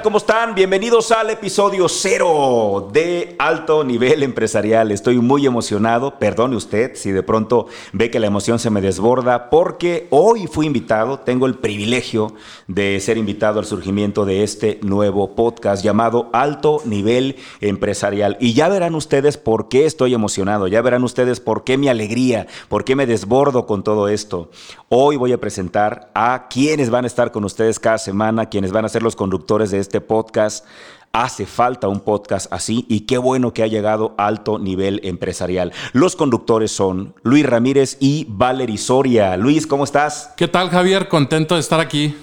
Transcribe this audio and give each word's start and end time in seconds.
tal? 0.00 0.02
¿Cómo 0.02 0.18
están? 0.18 0.54
Bienvenidos 0.54 1.12
al 1.12 1.30
episodio 1.30 1.88
cero 1.88 2.90
de 2.92 3.34
Alto 3.38 3.84
Nivel 3.84 4.22
Empresarial. 4.22 4.90
Estoy 4.90 5.18
muy 5.18 5.46
emocionado, 5.46 6.18
perdone 6.18 6.56
usted 6.56 6.92
si 6.94 7.10
de 7.10 7.22
pronto 7.22 7.66
ve 7.92 8.10
que 8.10 8.20
la 8.20 8.26
emoción 8.26 8.58
se 8.58 8.70
me 8.70 8.80
desborda, 8.80 9.50
porque 9.50 10.06
hoy 10.10 10.46
fui 10.46 10.66
invitado, 10.66 11.20
tengo 11.20 11.46
el 11.46 11.56
privilegio 11.56 12.34
de 12.66 12.98
ser 13.00 13.18
invitado 13.18 13.58
al 13.58 13.66
surgimiento 13.66 14.24
de 14.24 14.42
este 14.42 14.78
nuevo 14.82 15.34
podcast 15.34 15.82
llamado 15.82 16.30
Alto 16.32 16.82
Nivel 16.84 17.36
Empresarial. 17.60 18.36
Y 18.40 18.54
ya 18.54 18.68
verán 18.68 18.94
ustedes 18.94 19.36
por 19.36 19.68
qué 19.68 19.86
estoy 19.86 20.14
emocionado, 20.14 20.68
ya 20.68 20.82
verán 20.82 21.04
ustedes 21.04 21.40
por 21.40 21.64
qué 21.64 21.78
mi 21.78 21.88
alegría, 21.88 22.46
por 22.68 22.84
qué 22.84 22.96
me 22.96 23.06
desbordo 23.06 23.66
con 23.66 23.82
todo 23.82 24.08
esto. 24.08 24.50
Hoy 24.92 25.14
voy 25.14 25.32
a 25.32 25.38
presentar 25.38 26.10
a 26.16 26.48
quienes 26.48 26.90
van 26.90 27.04
a 27.04 27.06
estar 27.06 27.30
con 27.30 27.44
ustedes 27.44 27.78
cada 27.78 27.96
semana, 27.96 28.46
quienes 28.46 28.72
van 28.72 28.84
a 28.84 28.88
ser 28.88 29.04
los 29.04 29.14
conductores 29.14 29.70
de 29.70 29.78
este 29.78 30.00
podcast. 30.00 30.66
Hace 31.12 31.46
falta 31.46 31.86
un 31.86 32.00
podcast 32.00 32.52
así 32.52 32.86
y 32.88 33.02
qué 33.02 33.16
bueno 33.16 33.54
que 33.54 33.62
ha 33.62 33.68
llegado 33.68 34.16
alto 34.18 34.58
nivel 34.58 35.00
empresarial. 35.04 35.72
Los 35.92 36.16
conductores 36.16 36.72
son 36.72 37.14
Luis 37.22 37.46
Ramírez 37.46 37.98
y 38.00 38.26
Valery 38.30 38.78
Soria. 38.78 39.36
Luis, 39.36 39.64
¿cómo 39.64 39.84
estás? 39.84 40.32
¿Qué 40.36 40.48
tal, 40.48 40.70
Javier? 40.70 41.06
Contento 41.06 41.54
de 41.54 41.60
estar 41.60 41.78
aquí. 41.78 42.16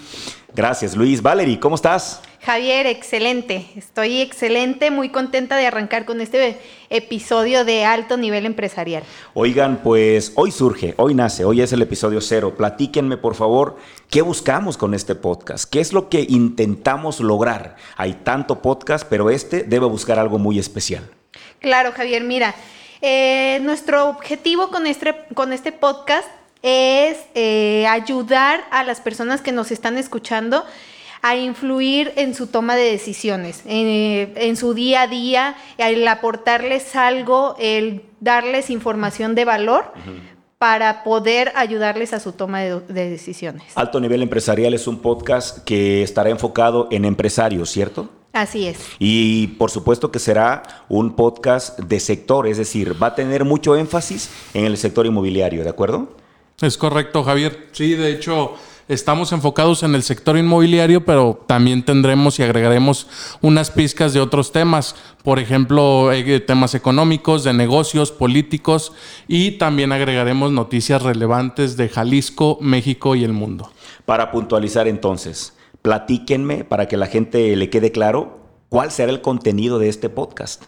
Gracias, 0.53 0.93
Luis. 0.93 1.21
Valery, 1.21 1.59
¿cómo 1.59 1.75
estás? 1.75 2.21
Javier, 2.41 2.87
excelente. 2.87 3.65
Estoy 3.75 4.21
excelente, 4.21 4.91
muy 4.91 5.09
contenta 5.09 5.57
de 5.57 5.65
arrancar 5.65 6.05
con 6.05 6.21
este 6.21 6.59
episodio 6.89 7.65
de 7.65 7.83
alto 7.83 8.15
nivel 8.15 8.45
empresarial. 8.45 9.03
Oigan, 9.33 9.81
pues 9.83 10.31
hoy 10.35 10.51
surge, 10.51 10.93
hoy 10.97 11.13
nace, 11.13 11.43
hoy 11.43 11.61
es 11.61 11.73
el 11.73 11.81
episodio 11.81 12.21
cero. 12.21 12.55
Platíquenme, 12.55 13.17
por 13.17 13.35
favor, 13.35 13.77
qué 14.09 14.21
buscamos 14.21 14.77
con 14.77 14.93
este 14.93 15.15
podcast, 15.15 15.69
qué 15.69 15.79
es 15.79 15.93
lo 15.93 16.09
que 16.09 16.25
intentamos 16.29 17.19
lograr. 17.19 17.75
Hay 17.97 18.13
tanto 18.13 18.61
podcast, 18.61 19.07
pero 19.09 19.29
este 19.29 19.63
debe 19.63 19.87
buscar 19.87 20.19
algo 20.19 20.37
muy 20.37 20.59
especial. 20.59 21.03
Claro, 21.59 21.91
Javier, 21.91 22.23
mira, 22.23 22.55
eh, 23.01 23.59
nuestro 23.63 24.09
objetivo 24.09 24.69
con 24.69 24.87
este, 24.87 25.15
con 25.33 25.53
este 25.53 25.71
podcast 25.71 26.27
es 26.61 27.17
eh, 27.35 27.85
ayudar 27.87 28.63
a 28.71 28.83
las 28.83 29.01
personas 29.01 29.41
que 29.41 29.51
nos 29.51 29.71
están 29.71 29.97
escuchando 29.97 30.65
a 31.29 31.35
influir 31.35 32.13
en 32.15 32.33
su 32.33 32.47
toma 32.47 32.75
de 32.75 32.91
decisiones, 32.91 33.61
en, 33.65 34.55
su 34.55 34.73
día 34.73 35.03
a 35.03 35.07
día, 35.07 35.55
el 35.77 36.07
aportarles 36.07 36.95
algo, 36.95 37.55
el 37.59 38.03
darles 38.19 38.69
información 38.69 39.35
de 39.35 39.45
valor. 39.45 39.91
para 40.57 41.03
poder 41.03 41.51
ayudarles 41.55 42.13
a 42.13 42.19
su 42.19 42.31
toma 42.31 42.61
de, 42.61 42.79
decisiones. 42.87 43.63
Alto 43.75 43.99
Nivel 43.99 44.23
Empresarial 44.23 44.73
es 44.73 44.87
un 44.87 45.03
podcast 45.03 45.63
que 45.65 46.01
estará 46.01 46.31
enfocado 46.31 46.87
en 46.89 47.05
empresarios, 47.05 47.69
¿cierto? 47.69 48.09
Así 48.33 48.67
es. 48.67 48.79
Y 48.97 49.47
por 49.59 49.69
supuesto 49.69 50.11
que 50.11 50.17
será 50.17 50.63
un 50.89 51.15
podcast 51.15 51.79
de 51.79 51.99
sector, 51.99 52.47
es 52.47 52.57
decir, 52.57 52.95
va 53.01 53.07
a 53.07 53.15
tener 53.15 53.45
mucho 53.45 53.75
énfasis 53.75 54.31
en 54.55 54.65
el 54.65 54.77
sector 54.77 55.05
inmobiliario, 55.05 55.63
¿de 55.63 55.69
acuerdo? 55.69 56.15
Es 56.59 56.75
correcto, 56.75 57.23
Javier. 57.23 57.67
Sí, 57.71 57.93
de 57.93 58.11
hecho, 58.11 58.55
estamos 58.87 59.31
enfocados 59.31 59.83
en 59.83 59.95
el 59.95 60.03
sector 60.03 60.37
inmobiliario, 60.37 61.05
pero 61.05 61.43
también 61.47 61.83
tendremos 61.83 62.39
y 62.39 62.43
agregaremos 62.43 63.07
unas 63.41 63.71
pizcas 63.71 64.13
de 64.13 64.21
otros 64.21 64.51
temas, 64.51 64.95
por 65.23 65.39
ejemplo, 65.39 66.11
eh, 66.11 66.39
temas 66.39 66.75
económicos, 66.75 67.43
de 67.43 67.53
negocios, 67.53 68.11
políticos, 68.11 68.93
y 69.27 69.51
también 69.51 69.91
agregaremos 69.91 70.51
noticias 70.51 71.01
relevantes 71.01 71.77
de 71.77 71.89
Jalisco, 71.89 72.57
México 72.61 73.15
y 73.15 73.23
el 73.23 73.33
mundo. 73.33 73.71
Para 74.05 74.31
puntualizar 74.31 74.87
entonces, 74.87 75.53
platíquenme 75.81 76.63
para 76.63 76.87
que 76.87 76.97
la 76.97 77.07
gente 77.07 77.55
le 77.55 77.69
quede 77.69 77.91
claro 77.91 78.39
cuál 78.69 78.91
será 78.91 79.11
el 79.11 79.21
contenido 79.21 79.79
de 79.79 79.89
este 79.89 80.09
podcast. 80.09 80.63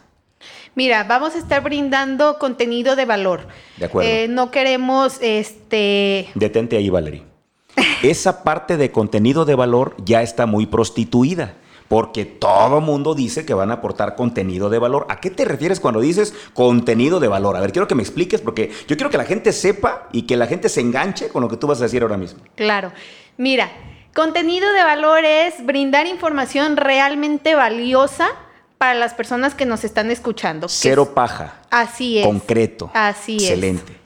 Mira, 0.74 1.04
vamos 1.04 1.34
a 1.34 1.38
estar 1.38 1.62
brindando 1.62 2.38
contenido 2.38 2.96
de 2.96 3.04
valor. 3.04 3.48
De 3.76 3.86
acuerdo. 3.86 4.08
Eh, 4.08 4.28
no 4.28 4.50
queremos, 4.50 5.18
este... 5.20 6.28
Detente 6.34 6.76
ahí, 6.76 6.88
Valerie 6.88 7.29
esa 8.02 8.42
parte 8.42 8.76
de 8.76 8.90
contenido 8.90 9.44
de 9.44 9.54
valor 9.54 9.94
ya 10.04 10.22
está 10.22 10.46
muy 10.46 10.66
prostituida. 10.66 11.54
Porque 11.88 12.24
todo 12.24 12.80
mundo 12.80 13.16
dice 13.16 13.44
que 13.44 13.52
van 13.52 13.72
a 13.72 13.74
aportar 13.74 14.14
contenido 14.14 14.70
de 14.70 14.78
valor. 14.78 15.06
¿A 15.08 15.18
qué 15.18 15.28
te 15.28 15.44
refieres 15.44 15.80
cuando 15.80 16.00
dices 16.00 16.32
contenido 16.54 17.18
de 17.18 17.26
valor? 17.26 17.56
A 17.56 17.60
ver, 17.60 17.72
quiero 17.72 17.88
que 17.88 17.96
me 17.96 18.02
expliques 18.04 18.40
porque 18.40 18.70
yo 18.86 18.96
quiero 18.96 19.10
que 19.10 19.18
la 19.18 19.24
gente 19.24 19.50
sepa 19.52 20.08
y 20.12 20.22
que 20.22 20.36
la 20.36 20.46
gente 20.46 20.68
se 20.68 20.80
enganche 20.80 21.30
con 21.30 21.42
lo 21.42 21.48
que 21.48 21.56
tú 21.56 21.66
vas 21.66 21.80
a 21.80 21.84
decir 21.84 22.02
ahora 22.02 22.16
mismo. 22.16 22.44
Claro. 22.54 22.92
Mira, 23.38 23.72
contenido 24.14 24.72
de 24.72 24.84
valor 24.84 25.24
es 25.24 25.66
brindar 25.66 26.06
información 26.06 26.76
realmente 26.76 27.56
valiosa 27.56 28.28
para 28.78 28.94
las 28.94 29.14
personas 29.14 29.56
que 29.56 29.66
nos 29.66 29.82
están 29.82 30.12
escuchando. 30.12 30.68
Cero 30.68 31.12
paja. 31.12 31.54
Así 31.70 32.20
es. 32.20 32.24
Concreto. 32.24 32.88
Así 32.94 33.34
es. 33.34 33.42
Excelente 33.42 33.99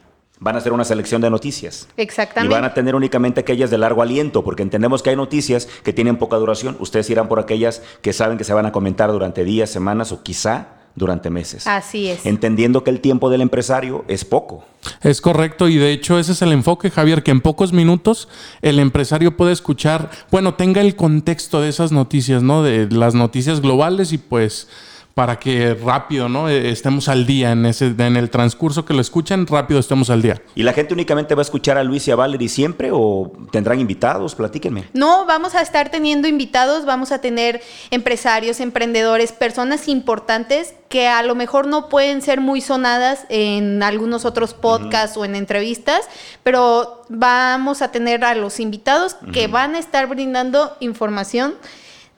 van 0.44 0.56
a 0.56 0.58
hacer 0.58 0.74
una 0.74 0.84
selección 0.84 1.22
de 1.22 1.30
noticias. 1.30 1.88
Exactamente. 1.96 2.52
Y 2.52 2.54
van 2.54 2.64
a 2.64 2.74
tener 2.74 2.94
únicamente 2.94 3.40
aquellas 3.40 3.70
de 3.70 3.78
largo 3.78 4.02
aliento, 4.02 4.44
porque 4.44 4.62
entendemos 4.62 5.02
que 5.02 5.08
hay 5.08 5.16
noticias 5.16 5.66
que 5.82 5.94
tienen 5.94 6.18
poca 6.18 6.36
duración. 6.36 6.76
Ustedes 6.80 7.08
irán 7.08 7.28
por 7.28 7.40
aquellas 7.40 7.82
que 8.02 8.12
saben 8.12 8.36
que 8.36 8.44
se 8.44 8.52
van 8.52 8.66
a 8.66 8.70
comentar 8.70 9.10
durante 9.10 9.42
días, 9.42 9.70
semanas 9.70 10.12
o 10.12 10.22
quizá 10.22 10.66
durante 10.94 11.30
meses. 11.30 11.66
Así 11.66 12.08
es. 12.08 12.26
Entendiendo 12.26 12.84
que 12.84 12.90
el 12.90 13.00
tiempo 13.00 13.30
del 13.30 13.40
empresario 13.40 14.04
es 14.06 14.26
poco. 14.26 14.66
Es 15.00 15.22
correcto 15.22 15.66
y 15.68 15.76
de 15.76 15.92
hecho 15.92 16.18
ese 16.18 16.32
es 16.32 16.42
el 16.42 16.52
enfoque, 16.52 16.90
Javier, 16.90 17.22
que 17.22 17.30
en 17.30 17.40
pocos 17.40 17.72
minutos 17.72 18.28
el 18.60 18.78
empresario 18.78 19.38
puede 19.38 19.52
escuchar, 19.52 20.10
bueno, 20.30 20.54
tenga 20.54 20.82
el 20.82 20.94
contexto 20.94 21.62
de 21.62 21.70
esas 21.70 21.90
noticias, 21.90 22.42
¿no? 22.42 22.62
De 22.62 22.86
las 22.90 23.14
noticias 23.14 23.62
globales 23.62 24.12
y 24.12 24.18
pues 24.18 24.68
para 25.14 25.38
que 25.38 25.74
rápido, 25.74 26.28
¿no? 26.28 26.48
Eh, 26.48 26.70
estemos 26.70 27.08
al 27.08 27.24
día 27.24 27.52
en 27.52 27.66
ese, 27.66 27.86
en 27.86 28.16
el 28.16 28.30
transcurso 28.30 28.84
que 28.84 28.94
lo 28.94 29.00
escuchan, 29.00 29.46
rápido 29.46 29.78
estemos 29.78 30.10
al 30.10 30.22
día. 30.22 30.42
¿Y 30.56 30.64
la 30.64 30.72
gente 30.72 30.92
únicamente 30.92 31.36
va 31.36 31.40
a 31.40 31.44
escuchar 31.44 31.78
a 31.78 31.84
Luis 31.84 32.08
y 32.08 32.10
a 32.10 32.16
Valerie 32.16 32.48
siempre 32.48 32.90
o 32.92 33.32
tendrán 33.52 33.78
invitados? 33.78 34.34
Platíquenme. 34.34 34.88
No, 34.92 35.24
vamos 35.24 35.54
a 35.54 35.62
estar 35.62 35.90
teniendo 35.90 36.26
invitados, 36.26 36.84
vamos 36.84 37.12
a 37.12 37.20
tener 37.20 37.62
empresarios, 37.92 38.58
emprendedores, 38.58 39.30
personas 39.30 39.86
importantes 39.88 40.74
que 40.88 41.06
a 41.06 41.22
lo 41.22 41.36
mejor 41.36 41.68
no 41.68 41.88
pueden 41.88 42.20
ser 42.20 42.40
muy 42.40 42.60
sonadas 42.60 43.24
en 43.28 43.82
algunos 43.84 44.24
otros 44.24 44.52
podcasts 44.52 45.16
o 45.16 45.24
en 45.24 45.36
entrevistas, 45.36 46.08
pero 46.42 47.02
vamos 47.08 47.82
a 47.82 47.92
tener 47.92 48.24
a 48.24 48.34
los 48.34 48.58
invitados 48.58 49.16
que 49.32 49.46
van 49.46 49.76
a 49.76 49.78
estar 49.78 50.08
brindando 50.08 50.76
información 50.80 51.54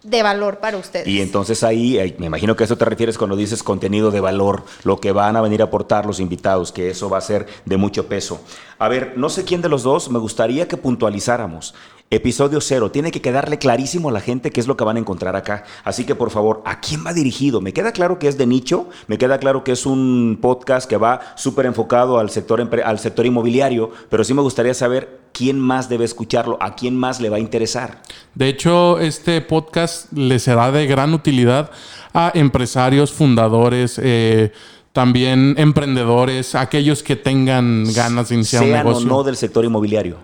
de 0.07 0.23
valor 0.23 0.59
para 0.59 0.77
ustedes. 0.77 1.07
Y 1.07 1.21
entonces 1.21 1.63
ahí, 1.65 2.15
me 2.19 2.27
imagino 2.27 2.57
que 2.57 2.65
eso 2.65 2.77
te 2.77 2.85
refieres 2.85 3.19
cuando 3.19 3.37
dices 3.37 3.63
contenido 3.63 4.11
de 4.11 4.21
valor, 4.21 4.65
lo 4.85 5.01
que 5.01 5.13
van 5.13 5.37
a 5.37 5.41
venir 5.41 5.61
a 5.61 5.67
aportar 5.67 6.07
los 6.07 6.21
invitados, 6.21 6.73
que 6.73 6.91
eso 6.91 7.11
va 7.11 7.19
a 7.19 7.23
ser 7.23 7.47
de 7.65 7.77
mucho 7.77 8.07
peso. 8.07 8.41
A 8.79 8.89
ver, 8.89 9.15
no 9.17 9.29
sé 9.29 9.45
quién 9.45 9.63
de 9.63 9.69
los 9.69 9.83
dos, 9.83 10.11
me 10.11 10.19
gustaría 10.19 10.69
que 10.69 10.77
puntualizáramos. 10.77 11.75
Episodio 12.09 12.61
cero, 12.61 12.93
tiene 12.93 13.11
que 13.11 13.21
quedarle 13.21 13.59
clarísimo 13.59 14.11
a 14.11 14.13
la 14.13 14.21
gente 14.21 14.53
qué 14.53 14.61
es 14.61 14.69
lo 14.69 14.77
que 14.77 14.85
van 14.85 14.97
a 14.97 15.01
encontrar 15.01 15.35
acá. 15.35 15.65
Así 15.83 16.05
que 16.05 16.15
por 16.15 16.31
favor, 16.31 16.63
¿a 16.65 16.79
quién 16.79 17.05
va 17.05 17.13
dirigido? 17.13 17.61
Me 17.61 17.73
queda 17.73 17.91
claro 17.91 18.21
que 18.21 18.29
es 18.29 18.39
de 18.39 18.47
nicho, 18.47 18.89
me 19.09 19.19
queda 19.19 19.39
claro 19.39 19.65
que 19.65 19.73
es 19.73 19.87
un 19.87 20.39
podcast 20.41 20.89
que 20.89 20.99
va 20.99 21.21
súper 21.35 21.67
enfocado 21.67 22.21
al 22.21 22.31
sector, 22.31 22.61
al 22.85 22.99
sector 23.01 23.27
inmobiliario, 23.27 23.91
pero 24.09 24.23
sí 24.23 24.35
me 24.35 24.43
gustaría 24.43 24.73
saber 24.73 25.26
quién 25.37 25.61
más 25.61 25.91
debe 25.91 26.07
escucharlo, 26.07 26.57
a 26.61 26.75
quién 26.75 26.97
más 26.97 27.21
le 27.21 27.29
va 27.29 27.37
a 27.37 27.41
interesar. 27.41 28.01
De 28.35 28.49
hecho, 28.49 28.99
este 28.99 29.43
podcast 29.43 30.11
le 30.13 30.39
será 30.39 30.73
de 30.73 30.87
gran 30.87 31.13
utilidad 31.13 31.71
a 32.15 32.33
empresarios, 32.35 33.13
fundadores, 33.13 34.01
eh, 34.03 34.53
también 34.93 35.55
emprendedores, 35.59 36.55
aquellos 36.55 37.03
que 37.03 37.17
tengan 37.17 37.85
ganas 37.93 38.31
de 38.31 38.37
iniciar 38.37 38.63
un 38.63 38.71
negocio. 38.71 39.01
Sean 39.01 39.13
o 39.13 39.17
no 39.17 39.25
del 39.25 39.37
sector 39.37 39.65
inmobiliario. 39.65 40.17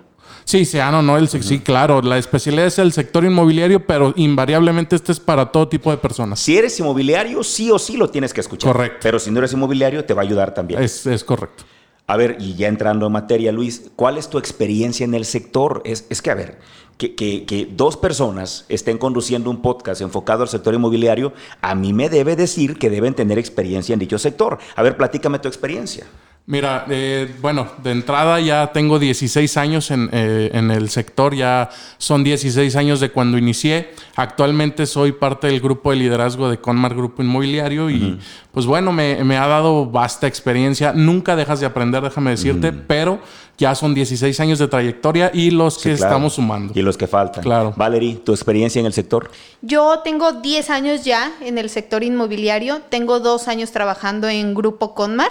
Sí, 0.44 0.64
sean 0.64 0.94
o 0.94 1.02
no 1.02 1.18
el 1.18 1.28
sí, 1.28 1.60
claro. 1.60 2.00
La 2.00 2.16
especialidad 2.16 2.66
es 2.66 2.78
el 2.78 2.92
sector 2.92 3.24
inmobiliario, 3.24 3.86
pero 3.86 4.14
invariablemente 4.16 4.96
este 4.96 5.12
es 5.12 5.20
para 5.20 5.52
todo 5.52 5.68
tipo 5.68 5.90
de 5.90 5.98
personas. 5.98 6.40
Si 6.40 6.56
eres 6.56 6.78
inmobiliario, 6.80 7.44
sí 7.44 7.70
o 7.70 7.78
sí 7.78 7.98
lo 7.98 8.08
tienes 8.08 8.32
que 8.32 8.40
escuchar. 8.40 8.72
Correcto. 8.72 8.98
Pero 9.02 9.18
si 9.18 9.30
no 9.30 9.38
eres 9.38 9.52
inmobiliario, 9.52 10.04
te 10.06 10.14
va 10.14 10.22
a 10.22 10.24
ayudar 10.24 10.54
también. 10.54 10.82
Es, 10.82 11.06
es 11.06 11.22
correcto. 11.22 11.64
A 12.06 12.16
ver, 12.16 12.36
y 12.40 12.54
ya 12.54 12.68
entrando 12.68 13.06
en 13.06 13.12
materia, 13.12 13.52
Luis, 13.52 13.90
¿cuál 13.96 14.18
es 14.18 14.28
tu 14.28 14.38
experiencia 14.38 15.04
en 15.04 15.14
el 15.14 15.24
sector? 15.24 15.82
Es, 15.84 16.06
es 16.10 16.20
que, 16.20 16.30
a 16.30 16.34
ver, 16.34 16.58
que, 16.98 17.14
que, 17.14 17.68
dos 17.74 17.96
personas 17.96 18.64
estén 18.68 18.98
conduciendo 18.98 19.50
un 19.50 19.62
podcast 19.62 20.00
enfocado 20.00 20.42
al 20.42 20.48
sector 20.48 20.74
inmobiliario, 20.74 21.32
a 21.60 21.74
mí 21.74 21.92
me 21.92 22.08
debe 22.08 22.36
decir 22.36 22.78
que 22.78 22.90
deben 22.90 23.14
tener 23.14 23.38
experiencia 23.38 23.92
en 23.92 23.98
dicho 23.98 24.18
sector. 24.18 24.58
A 24.76 24.82
ver, 24.82 24.96
platícame 24.96 25.38
tu 25.38 25.48
experiencia. 25.48 26.06
Mira, 26.44 26.86
eh, 26.90 27.32
bueno, 27.40 27.68
de 27.84 27.92
entrada 27.92 28.40
ya 28.40 28.72
tengo 28.72 28.98
16 28.98 29.56
años 29.56 29.92
en, 29.92 30.10
eh, 30.12 30.50
en, 30.52 30.72
el 30.72 30.90
sector, 30.90 31.36
ya 31.36 31.70
son 31.98 32.24
16 32.24 32.74
años 32.74 32.98
de 32.98 33.10
cuando 33.10 33.38
inicié. 33.38 33.90
Actualmente 34.16 34.86
soy 34.86 35.12
parte 35.12 35.46
del 35.46 35.60
grupo 35.60 35.90
de 35.90 35.96
liderazgo 35.96 36.50
de 36.50 36.58
Conmar 36.58 36.96
Grupo 36.96 37.22
Inmobiliario 37.22 37.90
y 37.90 38.18
pues 38.50 38.66
bueno, 38.66 38.90
me, 38.92 39.22
me, 39.22 39.36
ha 39.36 39.46
dado 39.46 39.86
vasta 39.86 40.26
experiencia. 40.26 40.92
Nunca 40.92 41.36
dejas 41.36 41.60
de 41.60 41.66
aprender, 41.66 42.02
déjame 42.02 42.32
decirte, 42.32 42.72
pero 42.72 43.20
ya 43.56 43.76
son 43.76 43.94
16 43.94 44.40
años 44.40 44.58
de 44.58 44.66
trayectoria 44.66 45.30
y 45.32 45.52
los 45.52 45.78
que 45.78 45.92
estamos 45.92 46.34
sumando. 46.34 46.72
Y 46.76 46.82
los 46.82 46.96
que 46.96 47.06
faltan. 47.06 47.44
Claro. 47.44 47.72
Valerie, 47.76 48.16
¿tu 48.16 48.32
experiencia 48.32 48.80
en 48.80 48.86
el 48.86 48.92
sector? 48.92 49.30
Yo 49.60 50.00
tengo 50.02 50.32
10 50.32 50.70
años 50.70 51.04
ya 51.04 51.32
en 51.40 51.56
el 51.58 51.70
sector 51.70 52.02
inmobiliario, 52.02 52.80
tengo 52.88 53.20
dos 53.20 53.46
años 53.46 53.70
trabajando 53.70 54.28
en 54.28 54.54
Grupo 54.54 54.92
Conmar. 54.94 55.30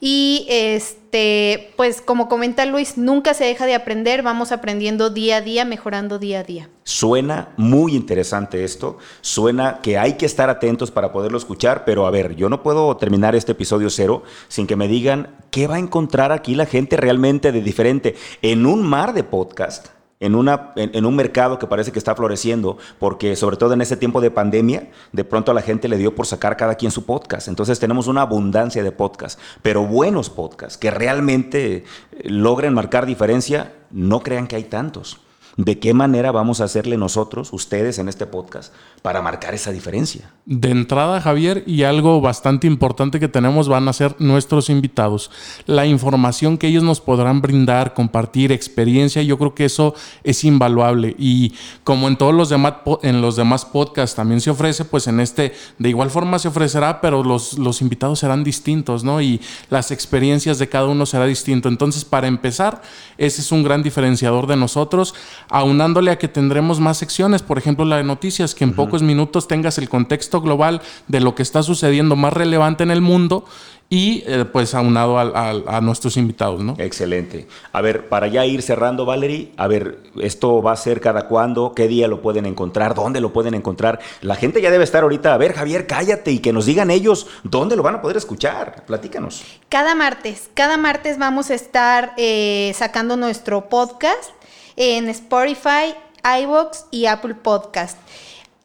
Y 0.00 0.46
este, 0.48 1.72
pues 1.76 2.00
como 2.00 2.28
comenta 2.28 2.64
Luis, 2.64 2.96
nunca 2.96 3.34
se 3.34 3.44
deja 3.44 3.66
de 3.66 3.74
aprender, 3.74 4.22
vamos 4.22 4.50
aprendiendo 4.50 5.10
día 5.10 5.36
a 5.36 5.40
día, 5.42 5.66
mejorando 5.66 6.18
día 6.18 6.40
a 6.40 6.42
día. 6.42 6.70
Suena 6.84 7.50
muy 7.58 7.94
interesante 7.94 8.64
esto, 8.64 8.96
suena 9.20 9.80
que 9.82 9.98
hay 9.98 10.14
que 10.14 10.24
estar 10.24 10.48
atentos 10.48 10.90
para 10.90 11.12
poderlo 11.12 11.36
escuchar, 11.36 11.84
pero 11.84 12.06
a 12.06 12.10
ver, 12.10 12.34
yo 12.34 12.48
no 12.48 12.62
puedo 12.62 12.96
terminar 12.96 13.34
este 13.34 13.52
episodio 13.52 13.90
cero 13.90 14.22
sin 14.48 14.66
que 14.66 14.76
me 14.76 14.88
digan 14.88 15.36
qué 15.50 15.66
va 15.66 15.76
a 15.76 15.80
encontrar 15.80 16.32
aquí 16.32 16.54
la 16.54 16.64
gente 16.64 16.96
realmente 16.96 17.52
de 17.52 17.60
diferente 17.60 18.16
en 18.40 18.64
un 18.64 18.82
mar 18.82 19.12
de 19.12 19.22
podcast 19.22 19.88
en, 20.20 20.34
una, 20.34 20.72
en, 20.76 21.06
un 21.06 21.16
mercado 21.16 21.58
que 21.58 21.66
parece 21.66 21.92
que 21.92 21.98
está 21.98 22.14
floreciendo, 22.14 22.76
porque 22.98 23.34
sobre 23.36 23.56
todo 23.56 23.72
en 23.72 23.80
este 23.80 23.96
tiempo 23.96 24.20
de 24.20 24.30
pandemia, 24.30 24.90
de 25.12 25.24
pronto 25.24 25.50
a 25.50 25.54
la 25.54 25.62
gente 25.62 25.88
le 25.88 25.96
dio 25.96 26.14
por 26.14 26.26
sacar 26.26 26.56
cada 26.56 26.74
quien 26.74 26.92
su 26.92 27.06
podcast. 27.06 27.48
Entonces 27.48 27.80
tenemos 27.80 28.06
una 28.06 28.22
abundancia 28.22 28.84
de 28.84 28.92
podcasts, 28.92 29.40
pero 29.62 29.86
buenos 29.86 30.28
podcasts 30.28 30.76
que 30.76 30.90
realmente 30.90 31.84
logren 32.22 32.74
marcar 32.74 33.06
diferencia, 33.06 33.72
no 33.90 34.20
crean 34.20 34.46
que 34.46 34.56
hay 34.56 34.64
tantos. 34.64 35.20
¿De 35.56 35.78
qué 35.78 35.94
manera 35.94 36.30
vamos 36.32 36.60
a 36.60 36.64
hacerle 36.64 36.96
nosotros, 36.96 37.52
ustedes 37.52 37.98
en 37.98 38.08
este 38.08 38.26
podcast, 38.26 38.72
para 39.02 39.20
marcar 39.20 39.54
esa 39.54 39.72
diferencia? 39.72 40.30
De 40.46 40.70
entrada, 40.70 41.20
Javier, 41.20 41.64
y 41.66 41.82
algo 41.82 42.20
bastante 42.20 42.66
importante 42.66 43.20
que 43.20 43.28
tenemos 43.28 43.68
van 43.68 43.88
a 43.88 43.92
ser 43.92 44.14
nuestros 44.18 44.70
invitados. 44.70 45.30
La 45.66 45.86
información 45.86 46.56
que 46.56 46.68
ellos 46.68 46.82
nos 46.82 47.00
podrán 47.00 47.40
brindar, 47.40 47.94
compartir, 47.94 48.52
experiencia, 48.52 49.22
yo 49.22 49.38
creo 49.38 49.54
que 49.54 49.64
eso 49.64 49.94
es 50.24 50.44
invaluable. 50.44 51.14
Y 51.18 51.54
como 51.84 52.08
en 52.08 52.16
todos 52.16 52.34
los 52.34 52.48
demás, 52.48 52.74
en 53.02 53.20
los 53.20 53.36
demás 53.36 53.64
podcasts 53.64 54.16
también 54.16 54.40
se 54.40 54.50
ofrece, 54.50 54.84
pues 54.84 55.08
en 55.08 55.20
este 55.20 55.52
de 55.78 55.88
igual 55.88 56.10
forma 56.10 56.38
se 56.38 56.48
ofrecerá, 56.48 57.00
pero 57.00 57.22
los, 57.22 57.58
los 57.58 57.80
invitados 57.80 58.20
serán 58.20 58.44
distintos, 58.44 59.04
¿no? 59.04 59.20
Y 59.20 59.40
las 59.68 59.90
experiencias 59.90 60.58
de 60.58 60.68
cada 60.68 60.86
uno 60.86 61.06
será 61.06 61.26
distinto. 61.26 61.68
Entonces, 61.68 62.04
para 62.04 62.28
empezar, 62.28 62.82
ese 63.18 63.40
es 63.40 63.52
un 63.52 63.62
gran 63.62 63.82
diferenciador 63.82 64.46
de 64.46 64.56
nosotros 64.56 65.14
aunándole 65.50 66.10
a 66.10 66.18
que 66.18 66.28
tendremos 66.28 66.80
más 66.80 66.96
secciones, 66.96 67.42
por 67.42 67.58
ejemplo 67.58 67.84
la 67.84 67.96
de 67.96 68.04
noticias, 68.04 68.54
que 68.54 68.64
en 68.64 68.74
pocos 68.74 69.02
minutos 69.02 69.48
tengas 69.48 69.78
el 69.78 69.88
contexto 69.88 70.40
global 70.40 70.80
de 71.08 71.20
lo 71.20 71.34
que 71.34 71.42
está 71.42 71.62
sucediendo 71.62 72.16
más 72.16 72.32
relevante 72.32 72.82
en 72.82 72.90
el 72.90 73.00
mundo 73.00 73.44
y 73.92 74.22
eh, 74.26 74.44
pues 74.44 74.72
aunado 74.76 75.18
a, 75.18 75.80
nuestros 75.80 76.16
invitados, 76.16 76.62
¿no? 76.62 76.76
Excelente. 76.78 77.48
A 77.72 77.80
ver, 77.80 78.08
para 78.08 78.28
ya 78.28 78.46
ir 78.46 78.62
cerrando, 78.62 79.04
Valerie, 79.04 79.50
a 79.56 79.66
ver, 79.66 79.98
esto 80.20 80.62
va 80.62 80.72
a 80.72 80.76
ser 80.76 81.00
cada 81.00 81.26
cuándo, 81.26 81.72
qué 81.74 81.88
día 81.88 82.06
lo 82.06 82.22
pueden 82.22 82.46
encontrar, 82.46 82.94
dónde 82.94 83.20
lo 83.20 83.32
pueden 83.32 83.54
encontrar. 83.54 83.98
La 84.20 84.36
gente 84.36 84.62
ya 84.62 84.70
debe 84.70 84.84
estar 84.84 85.02
ahorita, 85.02 85.34
a 85.34 85.38
ver, 85.38 85.54
Javier, 85.54 85.88
cállate 85.88 86.30
y 86.30 86.38
que 86.38 86.52
nos 86.52 86.66
digan 86.66 86.92
ellos 86.92 87.26
dónde 87.42 87.74
lo 87.74 87.82
van 87.82 87.96
a 87.96 88.00
poder 88.00 88.16
escuchar. 88.16 88.84
Platícanos. 88.86 89.42
Cada 89.68 89.96
martes, 89.96 90.50
cada 90.54 90.76
martes 90.76 91.18
vamos 91.18 91.50
a 91.50 91.54
estar 91.54 92.12
eh, 92.16 92.72
sacando 92.76 93.16
nuestro 93.16 93.68
podcast 93.68 94.30
en 94.76 95.08
Spotify, 95.08 95.94
iVoox 96.42 96.84
y 96.90 97.06
Apple 97.06 97.34
Podcast. 97.34 97.98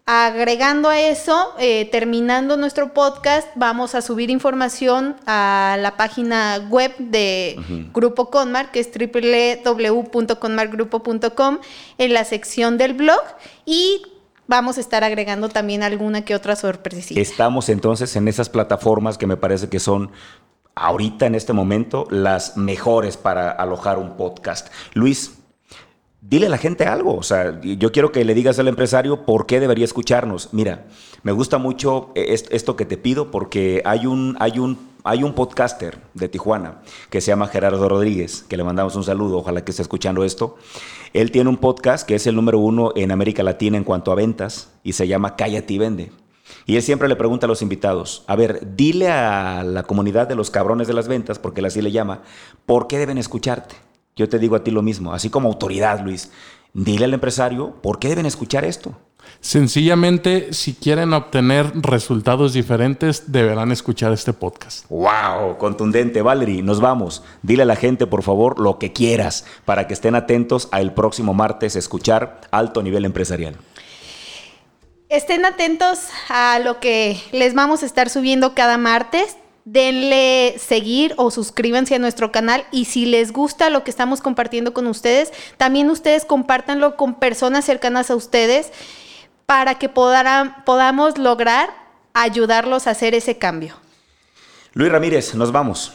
Agregando 0.07 0.89
a 0.89 0.99
eso, 0.99 1.55
eh, 1.57 1.89
terminando 1.91 2.57
nuestro 2.57 2.93
podcast, 2.93 3.47
vamos 3.55 3.95
a 3.95 4.03
subir 4.03 4.29
información 4.29 5.15
a 5.25 5.77
la 5.79 5.97
página 5.97 6.59
web 6.69 6.95
de 6.99 7.59
Grupo 7.91 8.29
Conmar, 8.29 8.71
que 8.71 8.81
es 8.81 8.91
www.conmargrupo.com, 8.93 11.57
en 11.97 12.13
la 12.13 12.23
sección 12.23 12.77
del 12.77 12.93
blog 12.93 13.23
y 13.65 14.03
vamos 14.45 14.77
a 14.77 14.81
estar 14.81 15.03
agregando 15.03 15.49
también 15.49 15.81
alguna 15.81 16.23
que 16.23 16.35
otra 16.35 16.55
sorpresa. 16.55 17.15
Estamos 17.15 17.69
entonces 17.69 18.15
en 18.15 18.27
esas 18.27 18.49
plataformas 18.49 19.17
que 19.17 19.25
me 19.25 19.37
parece 19.37 19.69
que 19.69 19.79
son 19.79 20.11
ahorita 20.75 21.25
en 21.25 21.33
este 21.33 21.53
momento 21.53 22.05
las 22.11 22.57
mejores 22.57 23.17
para 23.17 23.49
alojar 23.49 23.97
un 23.97 24.17
podcast. 24.17 24.67
Luis, 24.93 25.39
dile 26.29 26.47
a 26.47 26.49
la 26.49 26.57
gente 26.57 26.85
algo. 26.85 27.15
O 27.15 27.23
sea, 27.23 27.59
yo 27.61 27.91
quiero 27.91 28.11
que 28.11 28.25
le 28.25 28.33
digas 28.33 28.59
al 28.59 28.67
empresario 28.67 29.25
por 29.25 29.45
qué 29.45 29.59
debería 29.59 29.85
escucharnos. 29.85 30.49
Mira, 30.51 30.85
me 31.23 31.31
gusta 31.31 31.57
mucho 31.57 32.11
eh, 32.15 32.35
esto 32.49 32.75
que 32.75 32.85
te 32.85 32.97
pido 32.97 33.31
porque 33.31 33.81
hay 33.85 34.05
un, 34.05 34.35
hay 34.39 34.59
un, 34.59 34.77
hay 35.03 35.23
un 35.23 35.33
podcaster 35.33 35.99
de 36.13 36.29
Tijuana 36.29 36.81
que 37.09 37.21
se 37.21 37.29
llama 37.31 37.47
Gerardo 37.47 37.87
Rodríguez, 37.87 38.43
que 38.47 38.57
le 38.57 38.63
mandamos 38.63 38.95
un 38.95 39.03
saludo, 39.03 39.37
ojalá 39.37 39.63
que 39.63 39.71
esté 39.71 39.81
escuchando 39.81 40.23
esto. 40.23 40.57
Él 41.13 41.31
tiene 41.31 41.49
un 41.49 41.57
podcast 41.57 42.07
que 42.07 42.15
es 42.15 42.27
el 42.27 42.35
número 42.35 42.59
uno 42.59 42.91
en 42.95 43.11
América 43.11 43.43
Latina 43.43 43.77
en 43.77 43.83
cuanto 43.83 44.11
a 44.11 44.15
ventas 44.15 44.71
y 44.83 44.93
se 44.93 45.07
llama 45.07 45.35
Cállate 45.35 45.73
y 45.73 45.77
Vende. 45.77 46.11
Y 46.67 46.75
él 46.75 46.83
siempre 46.83 47.07
le 47.07 47.15
pregunta 47.15 47.47
a 47.47 47.49
los 47.49 47.61
invitados, 47.61 48.23
a 48.27 48.35
ver, 48.35 48.75
dile 48.75 49.09
a 49.09 49.63
la 49.63 49.83
comunidad 49.83 50.27
de 50.27 50.35
los 50.35 50.51
cabrones 50.51 50.87
de 50.87 50.93
las 50.93 51.07
ventas, 51.07 51.39
porque 51.39 51.61
él 51.61 51.65
así 51.65 51.81
le 51.81 51.91
llama, 51.91 52.21
¿por 52.65 52.87
qué 52.87 52.99
deben 52.99 53.17
escucharte? 53.17 53.75
Yo 54.17 54.29
te 54.29 54.39
digo 54.39 54.55
a 54.55 54.63
ti 54.63 54.71
lo 54.71 54.81
mismo, 54.81 55.13
así 55.13 55.29
como 55.29 55.49
autoridad, 55.49 55.99
Luis. 55.99 56.31
Dile 56.73 57.03
al 57.03 57.13
empresario 57.13 57.75
por 57.81 57.99
qué 57.99 58.07
deben 58.07 58.25
escuchar 58.25 58.63
esto. 58.63 58.97
Sencillamente, 59.41 60.53
si 60.53 60.73
quieren 60.73 61.11
obtener 61.11 61.73
resultados 61.75 62.53
diferentes, 62.53 63.33
deberán 63.33 63.73
escuchar 63.73 64.13
este 64.13 64.31
podcast. 64.31 64.85
¡Wow! 64.87 65.57
Contundente, 65.57 66.21
Valerie. 66.21 66.63
Nos 66.63 66.79
vamos. 66.79 67.23
Dile 67.41 67.63
a 67.63 67.65
la 67.65 67.75
gente, 67.75 68.07
por 68.07 68.23
favor, 68.23 68.57
lo 68.57 68.79
que 68.79 68.93
quieras 68.93 69.43
para 69.65 69.85
que 69.85 69.93
estén 69.93 70.15
atentos 70.15 70.69
al 70.71 70.93
próximo 70.93 71.33
martes 71.33 71.75
escuchar 71.75 72.39
Alto 72.51 72.81
Nivel 72.83 73.03
Empresarial. 73.03 73.57
Estén 75.09 75.43
atentos 75.43 76.07
a 76.29 76.59
lo 76.59 76.79
que 76.79 77.21
les 77.33 77.53
vamos 77.53 77.83
a 77.83 77.85
estar 77.85 78.09
subiendo 78.09 78.55
cada 78.55 78.77
martes 78.77 79.35
denle 79.65 80.55
seguir 80.59 81.15
o 81.17 81.31
suscríbanse 81.31 81.95
a 81.95 81.99
nuestro 81.99 82.31
canal 82.31 82.65
y 82.71 82.85
si 82.85 83.07
les 83.07 83.33
gusta 83.33 83.71
lo 83.71 83.83
que 83.83 83.89
estamos 83.89 84.21
compartiendo 84.21 84.73
con 84.73 84.85
ustedes, 84.87 85.33
también 85.57 85.89
ustedes 85.89 86.23
compártanlo 86.23 86.95
con 86.95 87.15
personas 87.15 87.65
cercanas 87.65 88.11
a 88.11 88.15
ustedes 88.15 88.71
para 89.47 89.75
que 89.75 89.89
podamos 89.89 91.17
lograr 91.17 91.69
ayudarlos 92.13 92.87
a 92.87 92.91
hacer 92.91 93.15
ese 93.15 93.37
cambio. 93.37 93.75
Luis 94.73 94.91
Ramírez, 94.91 95.33
nos 95.35 95.51
vamos. 95.51 95.93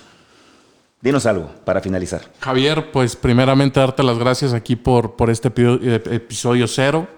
Dinos 1.00 1.24
algo 1.24 1.50
para 1.64 1.80
finalizar. 1.80 2.22
Javier, 2.40 2.90
pues 2.92 3.16
primeramente 3.16 3.80
darte 3.80 4.02
las 4.02 4.18
gracias 4.18 4.52
aquí 4.52 4.76
por, 4.76 5.16
por 5.16 5.30
este 5.30 5.48
episodio 5.48 6.66
cero. 6.66 7.08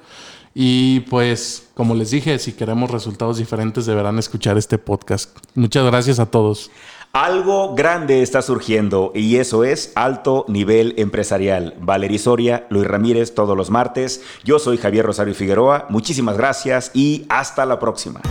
Y 0.55 1.01
pues, 1.01 1.69
como 1.75 1.95
les 1.95 2.11
dije, 2.11 2.39
si 2.39 2.53
queremos 2.53 2.91
resultados 2.91 3.39
diferentes, 3.39 3.87
deberán 3.87 4.19
escuchar 4.19 4.59
este 4.59 4.79
podcast. 4.79 5.37
Muchas 5.55 5.85
gracias 5.87 6.19
a 6.19 6.27
todos. 6.27 6.71
Algo 7.13 7.75
grande 7.75 8.23
está 8.23 8.41
surgiendo 8.41 9.13
y 9.15 9.37
eso 9.37 9.65
es 9.65 9.93
alto 9.97 10.47
nivel 10.49 10.95
empresarial. 10.97 11.75
Valery 11.79 12.19
Soria, 12.19 12.67
Luis 12.71 12.87
Ramírez, 12.87 13.35
todos 13.35 13.55
los 13.55 13.69
martes. 13.69 14.23
Yo 14.45 14.59
soy 14.59 14.79
Javier 14.79 15.05
Rosario 15.05 15.35
Figueroa. 15.35 15.87
Muchísimas 15.91 16.39
gracias 16.39 16.91
y 16.95 17.27
hasta 17.29 17.67
la 17.67 17.79
próxima. 17.79 18.23